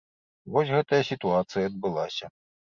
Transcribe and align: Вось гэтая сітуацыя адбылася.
Вось 0.55 0.71
гэтая 0.77 1.03
сітуацыя 1.11 1.63
адбылася. 1.73 2.35